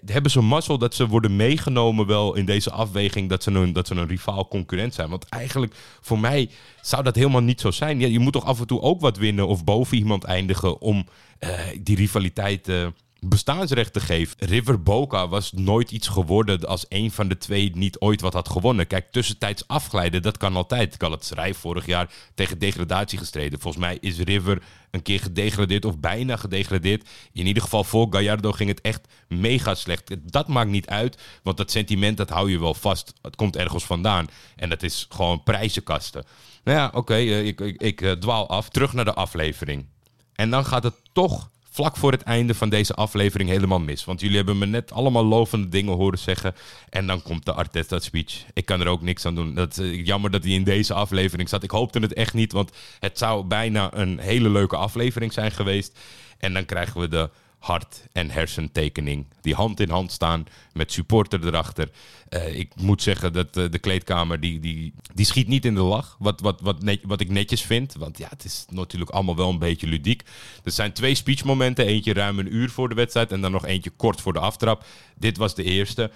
hebben 0.06 0.32
ze 0.32 0.42
mazzel 0.42 0.78
dat 0.78 0.94
ze 0.94 1.08
worden 1.08 1.36
meegenomen 1.36 2.08
wel 2.08 2.36
in 2.36 2.46
deze 2.46 2.72
afweging 2.72 3.30
dat 3.30 3.44
ze, 3.44 3.52
een, 3.52 3.74
dat 3.74 3.88
ze 3.88 3.96
een 3.96 4.08
rivaal 4.08 4.48
concurrent 4.48 4.94
zijn. 4.94 5.10
Want 5.10 5.26
eigenlijk, 5.30 5.76
voor 6.02 6.20
mij 6.20 6.50
zou 6.82 7.04
dat 7.04 7.16
helemaal 7.16 7.42
niet 7.42 7.62
zo 7.62 7.72
zijn. 7.72 8.00
Ja, 8.00 8.08
je 8.08 8.20
moet 8.20 8.34
toch 8.34 8.46
af 8.46 8.60
en 8.60 8.68
toe 8.68 8.82
ook 8.82 9.02
wat 9.02 9.18
winnen 9.18 9.48
of 9.48 9.64
boven 9.64 9.98
iemand 9.98 10.24
eindigen 10.24 10.82
om 10.82 11.06
uh, 11.40 11.50
die 11.82 11.96
rivaliteit 11.96 12.68
uh, 12.68 12.88
bestaansrechten 13.30 14.02
geeft. 14.02 14.44
River 14.44 14.84
Boca 14.84 15.28
was 15.28 15.52
nooit 15.52 15.92
iets 15.92 16.08
geworden 16.08 16.68
als 16.68 16.86
een 16.90 17.12
van 17.12 17.28
de 17.28 17.38
twee 17.38 17.72
niet 17.76 18.00
ooit 18.00 18.22
wat 18.22 18.34
had 18.34 18.50
gewonnen. 18.50 18.88
Kijk, 18.88 19.12
tussentijds 19.12 19.68
afglijden, 19.68 20.22
dat 20.22 20.38
kan 20.38 20.56
altijd. 20.56 20.96
Galatasaray 20.98 21.54
vorig 21.54 21.86
jaar 21.86 22.14
tegen 22.34 22.60
degradatie 22.60 23.18
gestreden. 23.18 23.60
Volgens 23.60 23.84
mij 23.84 23.98
is 24.02 24.20
River 24.20 24.62
een 24.92 25.02
keer 25.02 25.20
gedegradeerd 25.20 25.86
of 25.86 26.00
bijna 26.00 26.36
gedegradeerd. 26.36 27.10
In 27.32 27.48
ieder 27.48 27.64
geval 27.64 27.84
voor 27.84 28.08
Gallardo 28.10 28.52
ging 28.52 28.70
het 28.70 28.82
echt 28.82 29.08
mega 29.28 29.76
slecht. 29.76 30.32
Dat 30.32 30.48
maakt 30.48 30.70
niet 30.70 30.88
uit, 30.88 31.18
want 31.44 31.58
dat 31.58 31.72
sentiment 31.72 32.18
dat 32.18 32.30
hou 32.30 32.52
je 32.52 32.60
wel 32.60 32.74
vast. 32.74 33.14
Het 33.22 33.36
komt 33.36 33.56
ergens 33.56 33.84
vandaan 33.84 34.28
en 34.56 34.70
dat 34.70 34.84
is 34.84 35.06
gewoon 35.10 35.44
prijzenkasten. 35.44 36.26
Nou 36.64 36.78
ja, 36.78 36.92
oké, 36.94 37.14
eh, 37.14 37.46
ik, 37.46 37.60
ik, 37.60 37.82
ik 37.82 38.02
eh, 38.02 38.12
dwaal 38.12 38.50
af. 38.50 38.70
Terug 38.70 38.94
naar 38.94 39.06
de 39.06 39.14
aflevering. 39.14 39.86
En 40.34 40.50
dan 40.50 40.66
gaat 40.66 40.84
het 40.84 40.96
toch 41.14 41.50
vlak 41.76 41.98
voor 41.98 42.12
het 42.12 42.22
einde 42.22 42.54
van 42.54 42.70
deze 42.70 42.94
aflevering 42.94 43.50
helemaal 43.50 43.80
mis. 43.80 44.06
Want 44.06 44.20
jullie 44.20 44.36
hebben 44.36 44.58
me 44.58 44.66
net 44.66 44.92
allemaal 44.92 45.26
lovende 45.26 45.70
dingen 45.70 45.94
horen 45.94 46.20
zeggen. 46.20 46.56
En 46.90 47.08
dan 47.08 47.22
komt 47.22 47.46
de 47.46 47.54
Arteta-speech. 47.54 48.46
Ik 48.54 48.66
kan 48.66 48.82
er 48.82 48.88
ook 48.88 49.02
niks 49.02 49.26
aan 49.26 49.36
doen. 49.36 49.54
Dat, 49.54 49.78
uh, 49.78 50.06
jammer 50.06 50.32
dat 50.32 50.44
hij 50.44 50.54
in 50.54 50.64
deze 50.64 50.94
aflevering 50.94 51.50
zat. 51.50 51.64
Ik 51.64 51.72
hoopte 51.72 52.00
het 52.00 52.14
echt 52.14 52.34
niet, 52.34 52.52
want 52.52 52.72
het 53.00 53.18
zou 53.18 53.44
bijna 53.44 53.94
een 53.94 54.20
hele 54.20 54.50
leuke 54.50 54.76
aflevering 54.76 55.34
zijn 55.34 55.52
geweest. 55.52 56.00
En 56.38 56.54
dan 56.54 56.66
krijgen 56.66 57.02
we 57.02 57.08
de 57.08 57.30
hart- 57.66 58.08
en 58.12 58.30
hersentekening. 58.30 59.26
Die 59.42 59.56
hand 59.56 59.80
in 59.80 59.90
hand 59.90 60.12
staan 60.12 60.46
met 60.74 60.92
supporter 60.92 61.46
erachter. 61.46 61.90
Uh, 62.30 62.60
ik 62.60 62.72
moet 62.76 63.02
zeggen 63.02 63.34
dat 63.34 63.58
uh, 63.58 63.72
de 63.72 63.80
kleedkamer, 63.80 64.40
die, 64.40 64.60
die, 64.60 64.94
die 65.14 65.26
schiet 65.26 65.48
niet 65.48 65.66
in 65.66 65.76
de 65.76 65.82
lach. 65.82 66.16
Wat, 66.20 66.42
wat, 66.42 66.62
wat, 66.62 66.84
net, 66.84 67.00
wat 67.04 67.22
ik 67.22 67.30
netjes 67.30 67.62
vind. 67.62 67.94
Want 67.94 68.18
ja, 68.18 68.28
het 68.30 68.44
is 68.44 68.66
natuurlijk 68.70 69.12
allemaal 69.12 69.36
wel 69.36 69.50
een 69.50 69.60
beetje 69.60 69.88
ludiek. 69.88 70.24
Er 70.64 70.72
zijn 70.72 70.94
twee 70.94 71.16
speechmomenten. 71.16 71.86
Eentje 71.86 72.14
ruim 72.14 72.40
een 72.40 72.56
uur 72.56 72.70
voor 72.70 72.90
de 72.90 72.96
wedstrijd. 72.96 73.32
En 73.32 73.42
dan 73.42 73.52
nog 73.52 73.66
eentje 73.66 73.90
kort 73.90 74.22
voor 74.22 74.34
de 74.34 74.40
aftrap. 74.40 74.86
Dit 75.16 75.38
was 75.38 75.56
de 75.56 75.64
eerste. 75.64 76.12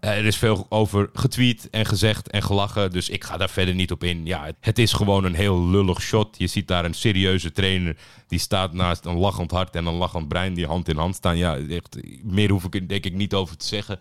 Uh, 0.00 0.10
er 0.10 0.24
is 0.24 0.36
veel 0.36 0.66
over 0.68 1.10
getweet 1.12 1.70
en 1.70 1.86
gezegd 1.86 2.30
en 2.30 2.42
gelachen. 2.42 2.90
Dus 2.90 3.08
ik 3.08 3.24
ga 3.24 3.36
daar 3.36 3.50
verder 3.50 3.74
niet 3.74 3.90
op 3.90 4.04
in. 4.04 4.26
Ja, 4.26 4.50
het 4.60 4.78
is 4.78 4.92
gewoon 4.92 5.24
een 5.24 5.34
heel 5.34 5.66
lullig 5.68 6.02
shot. 6.02 6.38
Je 6.38 6.46
ziet 6.46 6.68
daar 6.68 6.84
een 6.84 6.94
serieuze 6.94 7.52
trainer. 7.52 7.96
Die 8.26 8.38
staat 8.38 8.72
naast 8.72 9.04
een 9.04 9.18
lachend 9.18 9.50
hart 9.50 9.76
en 9.76 9.86
een 9.86 9.94
lachend 9.94 10.28
brein. 10.28 10.54
Die 10.54 10.66
hand 10.66 10.88
in 10.88 10.96
hand 10.96 11.14
staan. 11.14 11.36
Ja, 11.36 11.56
echt, 11.56 11.96
meer 12.22 12.50
hoef 12.50 12.64
ik 12.64 12.74
er 12.74 12.88
denk 12.88 13.04
ik 13.04 13.14
niet 13.14 13.34
over 13.34 13.56
te 13.56 13.66
zeggen. 13.66 14.00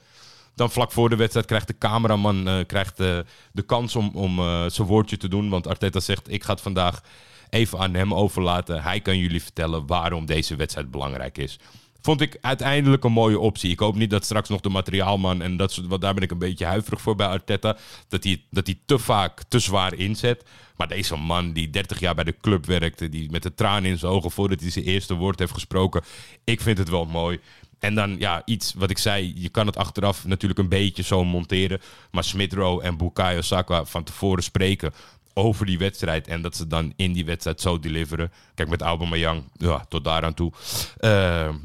Dan 0.55 0.71
vlak 0.71 0.91
voor 0.91 1.09
de 1.09 1.15
wedstrijd 1.15 1.45
krijgt 1.45 1.67
de 1.67 1.77
cameraman 1.77 2.47
uh, 2.47 2.65
krijgt, 2.65 3.00
uh, 3.00 3.19
de 3.51 3.62
kans 3.62 3.95
om, 3.95 4.12
om 4.13 4.39
uh, 4.39 4.65
zijn 4.69 4.88
woordje 4.88 5.17
te 5.17 5.27
doen. 5.27 5.50
Want 5.50 5.67
Arteta 5.67 6.00
zegt, 6.00 6.31
ik 6.31 6.43
ga 6.43 6.51
het 6.51 6.62
vandaag 6.62 7.01
even 7.50 7.79
aan 7.79 7.93
hem 7.93 8.13
overlaten. 8.13 8.83
Hij 8.83 9.00
kan 9.00 9.17
jullie 9.17 9.41
vertellen 9.41 9.88
waarom 9.88 10.25
deze 10.25 10.55
wedstrijd 10.55 10.91
belangrijk 10.91 11.38
is. 11.38 11.59
Vond 12.03 12.22
ik 12.22 12.38
uiteindelijk 12.41 13.03
een 13.03 13.12
mooie 13.12 13.39
optie. 13.39 13.72
Ik 13.72 13.79
hoop 13.79 13.95
niet 13.95 14.10
dat 14.10 14.24
straks 14.24 14.50
nog 14.50 14.62
de 14.62 14.69
materiaalman 14.69 15.41
en 15.41 15.57
dat 15.57 15.72
soort, 15.72 16.01
daar 16.01 16.13
ben 16.13 16.24
ik 16.24 16.31
een 16.31 16.38
beetje 16.38 16.65
huiverig 16.65 17.01
voor 17.01 17.15
bij 17.15 17.27
Arteta. 17.27 17.77
Dat 18.07 18.24
hij, 18.24 18.43
dat 18.50 18.67
hij 18.67 18.79
te 18.86 19.00
vaak 19.00 19.43
te 19.48 19.60
zwaar 19.60 19.93
inzet. 19.93 20.43
Maar 20.77 20.88
deze 20.88 21.15
man 21.15 21.53
die 21.53 21.69
30 21.69 22.00
jaar 22.00 22.15
bij 22.15 22.24
de 22.24 22.36
club 22.41 22.65
werkte, 22.65 23.10
die 23.10 23.31
met 23.31 23.43
de 23.43 23.53
tranen 23.53 23.89
in 23.89 23.98
zijn 23.98 24.12
ogen 24.12 24.31
voordat 24.31 24.60
hij 24.60 24.69
zijn 24.69 24.86
eerste 24.86 25.13
woord 25.13 25.39
heeft 25.39 25.53
gesproken. 25.53 26.01
Ik 26.43 26.62
vind 26.62 26.77
het 26.77 26.89
wel 26.89 27.05
mooi. 27.05 27.39
En 27.79 27.95
dan 27.95 28.15
ja, 28.19 28.41
iets 28.45 28.74
wat 28.74 28.89
ik 28.89 28.98
zei, 28.98 29.33
je 29.36 29.50
kan 29.50 29.65
het 29.65 29.77
achteraf 29.77 30.25
natuurlijk 30.25 30.60
een 30.60 30.69
beetje 30.69 31.03
zo 31.03 31.24
monteren. 31.24 31.81
Maar 32.12 32.24
Smithrow 32.24 32.86
en 32.86 32.98
Bukayo 32.98 33.41
Saka 33.41 33.86
van 33.86 34.03
tevoren 34.03 34.43
spreken 34.43 34.93
over 35.33 35.65
die 35.65 35.77
wedstrijd. 35.77 36.27
En 36.27 36.41
dat 36.41 36.55
ze 36.55 36.67
dan 36.67 36.93
in 36.95 37.13
die 37.13 37.25
wedstrijd 37.25 37.61
zo 37.61 37.79
deliveren. 37.79 38.31
Kijk, 38.55 38.69
met 38.69 38.81
Aubameyang, 38.81 39.43
ja, 39.53 39.85
tot 39.89 40.03
daar 40.03 40.23
aan 40.23 40.33
toe. 40.33 40.51
Uh, 40.99 41.55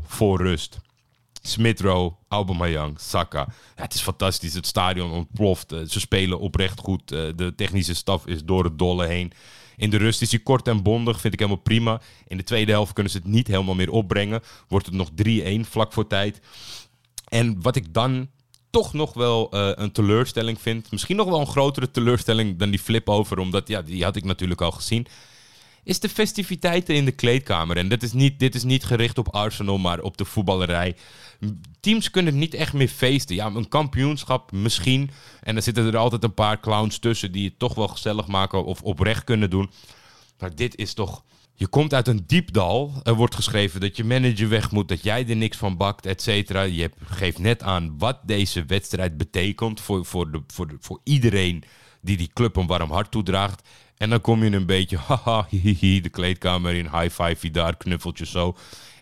3-0 0.00 0.06
voor 0.06 0.42
rust. 0.42 0.78
Smithrow, 1.42 2.12
Aubameyang, 2.28 3.00
Saka. 3.00 3.46
Ja, 3.76 3.82
het 3.82 3.94
is 3.94 4.00
fantastisch. 4.00 4.54
Het 4.54 4.66
stadion 4.66 5.10
ontploft. 5.10 5.72
Uh, 5.72 5.80
ze 5.86 6.00
spelen 6.00 6.40
oprecht 6.40 6.80
goed. 6.80 7.12
Uh, 7.12 7.28
de 7.36 7.54
technische 7.56 7.94
staf 7.94 8.26
is 8.26 8.44
door 8.44 8.64
het 8.64 8.78
dolle 8.78 9.06
heen. 9.06 9.32
In 9.76 9.90
de 9.90 9.96
rust 9.96 10.22
is 10.22 10.30
hij 10.30 10.40
kort 10.40 10.68
en 10.68 10.82
bondig, 10.82 11.20
vind 11.20 11.32
ik 11.32 11.38
helemaal 11.38 11.62
prima. 11.62 12.00
In 12.26 12.36
de 12.36 12.42
tweede 12.42 12.72
helft 12.72 12.92
kunnen 12.92 13.12
ze 13.12 13.18
het 13.18 13.26
niet 13.26 13.46
helemaal 13.46 13.74
meer 13.74 13.90
opbrengen. 13.90 14.42
Wordt 14.68 14.86
het 14.86 14.94
nog 14.94 15.10
3-1 15.10 15.60
vlak 15.60 15.92
voor 15.92 16.06
tijd. 16.06 16.40
En 17.28 17.62
wat 17.62 17.76
ik 17.76 17.94
dan 17.94 18.28
toch 18.70 18.92
nog 18.92 19.14
wel 19.14 19.54
uh, 19.54 19.70
een 19.74 19.92
teleurstelling 19.92 20.60
vind. 20.60 20.90
Misschien 20.90 21.16
nog 21.16 21.28
wel 21.28 21.40
een 21.40 21.46
grotere 21.46 21.90
teleurstelling 21.90 22.58
dan 22.58 22.70
die 22.70 22.78
flip 22.78 23.08
over, 23.08 23.38
omdat 23.38 23.68
ja, 23.68 23.82
die 23.82 24.04
had 24.04 24.16
ik 24.16 24.24
natuurlijk 24.24 24.60
al 24.60 24.70
gezien. 24.70 25.06
Is 25.84 26.00
de 26.00 26.08
festiviteiten 26.08 26.94
in 26.94 27.04
de 27.04 27.12
kleedkamer. 27.12 27.76
En 27.76 27.88
dit 27.88 28.02
is, 28.02 28.12
niet, 28.12 28.38
dit 28.38 28.54
is 28.54 28.62
niet 28.62 28.84
gericht 28.84 29.18
op 29.18 29.28
Arsenal, 29.28 29.78
maar 29.78 30.00
op 30.00 30.16
de 30.16 30.24
voetballerij. 30.24 30.96
Teams 31.80 32.10
kunnen 32.10 32.38
niet 32.38 32.54
echt 32.54 32.72
meer 32.72 32.88
feesten. 32.88 33.34
Ja, 33.34 33.46
een 33.46 33.68
kampioenschap 33.68 34.52
misschien. 34.52 35.10
En 35.40 35.54
dan 35.54 35.62
zitten 35.62 35.86
er 35.86 35.96
altijd 35.96 36.24
een 36.24 36.34
paar 36.34 36.60
clowns 36.60 36.98
tussen 36.98 37.32
die 37.32 37.44
het 37.44 37.58
toch 37.58 37.74
wel 37.74 37.88
gezellig 37.88 38.26
maken 38.26 38.64
of 38.64 38.82
oprecht 38.82 39.24
kunnen 39.24 39.50
doen. 39.50 39.70
Maar 40.38 40.54
dit 40.54 40.76
is 40.76 40.94
toch. 40.94 41.22
Je 41.58 41.66
komt 41.66 41.94
uit 41.94 42.08
een 42.08 42.24
diep 42.26 42.52
dal. 42.52 42.92
Er 43.02 43.14
wordt 43.14 43.34
geschreven 43.34 43.80
dat 43.80 43.96
je 43.96 44.04
manager 44.04 44.48
weg 44.48 44.70
moet, 44.70 44.88
dat 44.88 45.02
jij 45.02 45.28
er 45.28 45.36
niks 45.36 45.56
van 45.56 45.76
bakt, 45.76 46.06
et 46.06 46.22
cetera. 46.22 46.62
Je 46.62 46.90
geeft 47.04 47.38
net 47.38 47.62
aan 47.62 47.98
wat 47.98 48.18
deze 48.24 48.64
wedstrijd 48.64 49.16
betekent 49.16 49.80
voor, 49.80 50.04
voor, 50.04 50.30
de, 50.30 50.42
voor, 50.46 50.68
de, 50.68 50.76
voor 50.80 51.00
iedereen 51.04 51.64
die 52.00 52.16
die 52.16 52.30
club 52.32 52.56
een 52.56 52.66
warm 52.66 52.90
hart 52.90 53.10
toedraagt. 53.10 53.68
En 53.96 54.10
dan 54.10 54.20
kom 54.20 54.44
je 54.44 54.50
een 54.50 54.66
beetje, 54.66 54.98
haha, 55.06 55.46
hihihi, 55.48 56.00
de 56.00 56.08
kleedkamer 56.08 56.74
in, 56.74 56.88
high 56.92 57.22
five, 57.22 57.50
daar, 57.50 57.76
knuffeltjes 57.76 58.30
zo. 58.30 58.56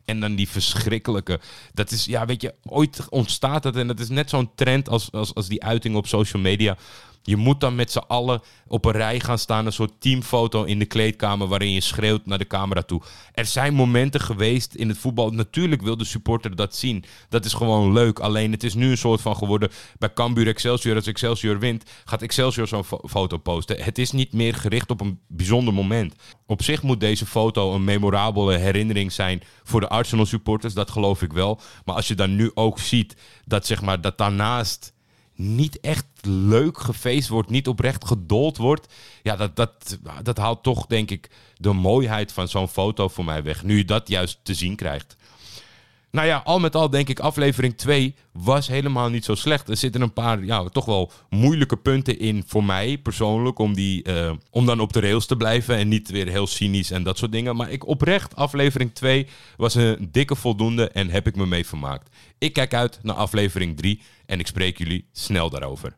En 0.04 0.20
dan 0.20 0.34
die 0.34 0.48
verschrikkelijke. 0.48 1.40
Dat 1.74 1.90
is, 1.90 2.04
ja, 2.04 2.26
weet 2.26 2.42
je, 2.42 2.54
ooit 2.62 3.08
ontstaat 3.08 3.64
het. 3.64 3.76
En 3.76 3.86
dat 3.86 4.00
is 4.00 4.08
net 4.08 4.30
zo'n 4.30 4.50
trend 4.54 4.88
als, 4.88 5.12
als, 5.12 5.34
als 5.34 5.48
die 5.48 5.62
uiting 5.62 5.96
op 5.96 6.06
social 6.06 6.42
media. 6.42 6.76
Je 7.26 7.36
moet 7.36 7.60
dan 7.60 7.74
met 7.74 7.92
z'n 7.92 7.98
allen 7.98 8.40
op 8.66 8.84
een 8.84 8.92
rij 8.92 9.20
gaan 9.20 9.38
staan. 9.38 9.66
Een 9.66 9.72
soort 9.72 10.00
teamfoto 10.00 10.64
in 10.64 10.78
de 10.78 10.84
kleedkamer 10.84 11.46
waarin 11.46 11.72
je 11.72 11.80
schreeuwt 11.80 12.26
naar 12.26 12.38
de 12.38 12.46
camera 12.46 12.82
toe. 12.82 13.02
Er 13.32 13.46
zijn 13.46 13.74
momenten 13.74 14.20
geweest 14.20 14.74
in 14.74 14.88
het 14.88 14.98
voetbal. 14.98 15.30
Natuurlijk 15.30 15.82
wil 15.82 15.96
de 15.96 16.04
supporter 16.04 16.56
dat 16.56 16.76
zien. 16.76 17.04
Dat 17.28 17.44
is 17.44 17.52
gewoon 17.52 17.92
leuk. 17.92 18.18
Alleen 18.18 18.52
het 18.52 18.64
is 18.64 18.74
nu 18.74 18.90
een 18.90 18.98
soort 18.98 19.20
van 19.20 19.36
geworden. 19.36 19.70
Bij 19.98 20.12
Cambuur 20.12 20.46
Excelsior, 20.46 20.94
als 20.94 21.06
Excelsior 21.06 21.58
wint, 21.58 21.90
gaat 22.04 22.22
Excelsior 22.22 22.66
zo'n 22.66 22.84
fo 22.84 22.98
foto 23.08 23.36
posten. 23.36 23.82
Het 23.82 23.98
is 23.98 24.10
niet 24.10 24.32
meer 24.32 24.54
gericht 24.54 24.90
op 24.90 25.00
een 25.00 25.20
bijzonder 25.28 25.74
moment. 25.74 26.14
Op 26.46 26.62
zich 26.62 26.82
moet 26.82 27.00
deze 27.00 27.26
foto 27.26 27.74
een 27.74 27.84
memorabele 27.84 28.56
herinnering 28.56 29.12
zijn 29.12 29.42
voor 29.62 29.80
de 29.80 29.88
Arsenal 29.88 30.26
supporters. 30.26 30.74
Dat 30.74 30.90
geloof 30.90 31.22
ik 31.22 31.32
wel. 31.32 31.60
Maar 31.84 31.94
als 31.94 32.08
je 32.08 32.14
dan 32.14 32.36
nu 32.36 32.50
ook 32.54 32.78
ziet 32.78 33.16
dat, 33.44 33.66
zeg 33.66 33.82
maar, 33.82 34.00
dat 34.00 34.18
daarnaast 34.18 34.94
niet 35.36 35.80
echt 35.80 36.06
leuk 36.22 36.78
gefeest 36.78 37.28
wordt, 37.28 37.50
niet 37.50 37.68
oprecht 37.68 38.04
gedold 38.04 38.56
wordt. 38.56 38.94
Ja, 39.22 39.36
dat, 39.36 39.56
dat, 39.56 39.98
dat 40.22 40.36
haalt 40.36 40.62
toch, 40.62 40.86
denk 40.86 41.10
ik, 41.10 41.30
de 41.56 41.72
mooiheid 41.72 42.32
van 42.32 42.48
zo'n 42.48 42.68
foto 42.68 43.08
voor 43.08 43.24
mij 43.24 43.42
weg. 43.42 43.62
Nu 43.62 43.76
je 43.76 43.84
dat 43.84 44.08
juist 44.08 44.38
te 44.42 44.54
zien 44.54 44.76
krijgt. 44.76 45.16
Nou 46.16 46.28
ja, 46.28 46.42
al 46.44 46.58
met 46.58 46.74
al 46.74 46.90
denk 46.90 47.08
ik, 47.08 47.20
aflevering 47.20 47.76
2 47.76 48.14
was 48.32 48.68
helemaal 48.68 49.08
niet 49.08 49.24
zo 49.24 49.34
slecht. 49.34 49.68
Er 49.68 49.76
zitten 49.76 50.00
een 50.00 50.12
paar, 50.12 50.44
ja, 50.44 50.68
toch 50.68 50.84
wel 50.84 51.10
moeilijke 51.30 51.76
punten 51.76 52.18
in 52.18 52.44
voor 52.46 52.64
mij 52.64 52.98
persoonlijk. 52.98 53.58
Om, 53.58 53.74
die, 53.74 54.08
uh, 54.08 54.32
om 54.50 54.66
dan 54.66 54.80
op 54.80 54.92
de 54.92 55.00
rails 55.00 55.26
te 55.26 55.36
blijven 55.36 55.76
en 55.76 55.88
niet 55.88 56.10
weer 56.10 56.28
heel 56.28 56.46
cynisch 56.46 56.90
en 56.90 57.02
dat 57.02 57.18
soort 57.18 57.32
dingen. 57.32 57.56
Maar 57.56 57.70
ik 57.70 57.86
oprecht, 57.86 58.36
aflevering 58.36 58.94
2 58.94 59.26
was 59.56 59.74
een 59.74 60.08
dikke 60.12 60.34
voldoende 60.34 60.88
en 60.88 61.10
heb 61.10 61.26
ik 61.26 61.36
me 61.36 61.46
mee 61.46 61.66
vermaakt. 61.66 62.16
Ik 62.38 62.52
kijk 62.52 62.74
uit 62.74 62.98
naar 63.02 63.16
aflevering 63.16 63.76
3 63.76 64.00
en 64.26 64.38
ik 64.38 64.46
spreek 64.46 64.78
jullie 64.78 65.08
snel 65.12 65.50
daarover. 65.50 65.96